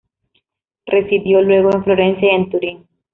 Residió 0.87 1.43
luego 1.43 1.69
en 1.75 1.83
Florencia 1.83 2.31
y 2.31 2.35
en 2.35 2.49
Turín. 2.49 2.87